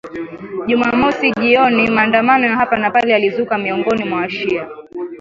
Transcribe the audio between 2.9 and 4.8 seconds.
pale yalizuka miongoni mwa washia